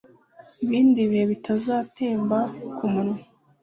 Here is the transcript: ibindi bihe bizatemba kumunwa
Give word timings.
ibindi 0.65 0.99
bihe 1.09 1.25
bizatemba 1.31 2.39
kumunwa 2.75 3.17